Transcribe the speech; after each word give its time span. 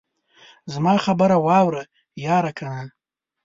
زما 0.73 0.93
خبره 1.05 1.35
واوره 1.45 1.83
ياره 2.25 2.51
کنه. 2.59 2.83